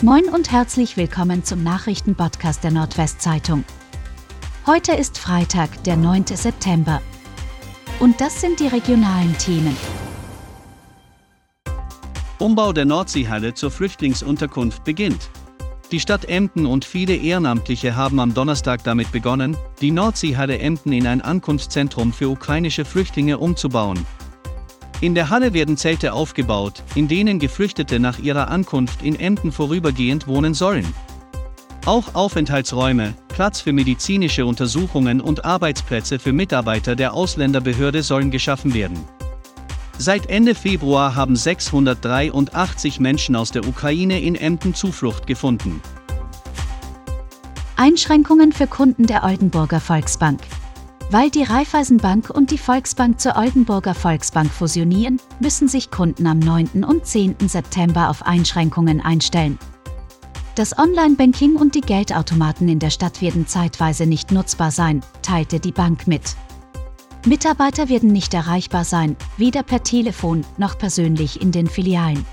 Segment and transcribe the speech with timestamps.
[0.00, 3.64] Moin und herzlich willkommen zum Nachrichtenpodcast der Nordwestzeitung.
[4.64, 6.24] Heute ist Freitag, der 9.
[6.24, 7.02] September.
[7.98, 9.76] Und das sind die regionalen Themen.
[12.38, 15.30] Umbau der Nordseehalle zur Flüchtlingsunterkunft beginnt.
[15.90, 21.08] Die Stadt Emden und viele Ehrenamtliche haben am Donnerstag damit begonnen, die Nordseehalle Emden in
[21.08, 24.06] ein Ankunftszentrum für ukrainische Flüchtlinge umzubauen.
[25.00, 30.26] In der Halle werden Zelte aufgebaut, in denen Geflüchtete nach ihrer Ankunft in Emden vorübergehend
[30.26, 30.92] wohnen sollen.
[31.86, 38.98] Auch Aufenthaltsräume, Platz für medizinische Untersuchungen und Arbeitsplätze für Mitarbeiter der Ausländerbehörde sollen geschaffen werden.
[39.98, 45.80] Seit Ende Februar haben 683 Menschen aus der Ukraine in Emden Zuflucht gefunden.
[47.76, 50.40] Einschränkungen für Kunden der Oldenburger Volksbank.
[51.10, 56.84] Weil die Raiffeisenbank und die Volksbank zur Oldenburger Volksbank fusionieren, müssen sich Kunden am 9.
[56.84, 57.36] und 10.
[57.46, 59.58] September auf Einschränkungen einstellen.
[60.54, 65.72] Das Online-Banking und die Geldautomaten in der Stadt werden zeitweise nicht nutzbar sein, teilte die
[65.72, 66.36] Bank mit.
[67.24, 72.26] Mitarbeiter werden nicht erreichbar sein, weder per Telefon noch persönlich in den Filialen.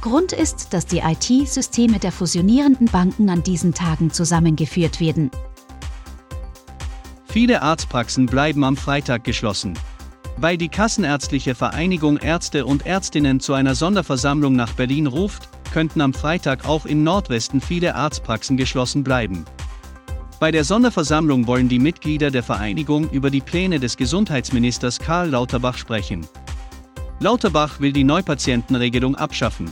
[0.00, 5.30] Grund ist, dass die IT-Systeme der fusionierenden Banken an diesen Tagen zusammengeführt werden.
[7.36, 9.74] Viele Arztpraxen bleiben am Freitag geschlossen.
[10.38, 16.14] Weil die Kassenärztliche Vereinigung Ärzte und Ärztinnen zu einer Sonderversammlung nach Berlin ruft, könnten am
[16.14, 19.44] Freitag auch im Nordwesten viele Arztpraxen geschlossen bleiben.
[20.40, 25.76] Bei der Sonderversammlung wollen die Mitglieder der Vereinigung über die Pläne des Gesundheitsministers Karl Lauterbach
[25.76, 26.26] sprechen.
[27.20, 29.70] Lauterbach will die Neupatientenregelung abschaffen.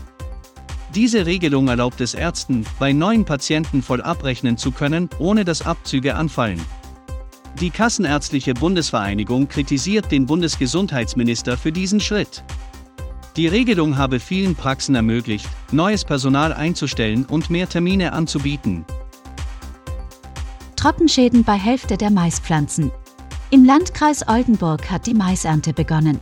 [0.94, 6.14] Diese Regelung erlaubt es Ärzten, bei neuen Patienten voll abrechnen zu können, ohne dass Abzüge
[6.14, 6.60] anfallen.
[7.60, 12.42] Die Kassenärztliche Bundesvereinigung kritisiert den Bundesgesundheitsminister für diesen Schritt.
[13.36, 18.84] Die Regelung habe vielen Praxen ermöglicht, neues Personal einzustellen und mehr Termine anzubieten.
[20.74, 22.90] Trockenschäden bei Hälfte der Maispflanzen.
[23.50, 26.18] Im Landkreis Oldenburg hat die Maisernte begonnen.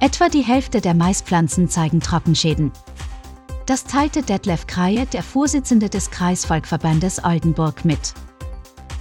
[0.00, 2.72] Etwa die Hälfte der Maispflanzen zeigen Trockenschäden.
[3.66, 8.14] Das teilte Detlef Kreie, der Vorsitzende des Kreisvolkverbandes Oldenburg, mit.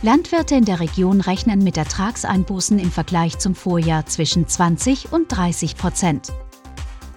[0.03, 5.77] Landwirte in der Region rechnen mit Ertragseinbußen im Vergleich zum Vorjahr zwischen 20 und 30
[5.77, 6.27] Prozent.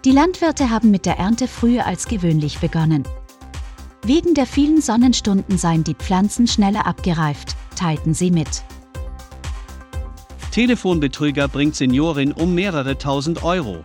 [0.05, 3.03] Die Landwirte haben mit der Ernte früher als gewöhnlich begonnen.
[4.05, 8.63] Wegen der vielen Sonnenstunden seien die Pflanzen schneller abgereift, teilten sie mit.
[10.53, 13.83] Telefonbetrüger bringt Seniorin um mehrere tausend Euro.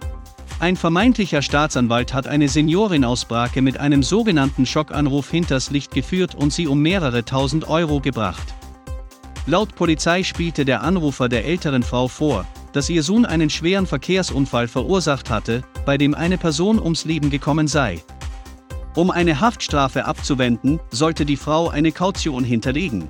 [0.59, 6.35] Ein vermeintlicher Staatsanwalt hat eine Seniorin aus Brake mit einem sogenannten Schockanruf hinters Licht geführt
[6.35, 8.53] und sie um mehrere tausend Euro gebracht.
[9.47, 14.67] Laut Polizei spielte der Anrufer der älteren Frau vor, dass ihr Sohn einen schweren Verkehrsunfall
[14.67, 18.03] verursacht hatte, bei dem eine Person ums Leben gekommen sei.
[18.95, 23.09] Um eine Haftstrafe abzuwenden, sollte die Frau eine Kaution hinterlegen.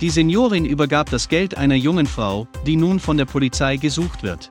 [0.00, 4.48] Die Seniorin übergab das Geld einer jungen Frau, die nun von der Polizei gesucht wird.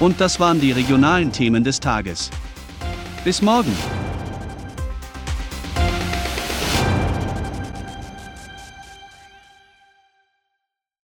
[0.00, 2.30] Und das waren die regionalen Themen des Tages.
[3.24, 3.72] Bis morgen!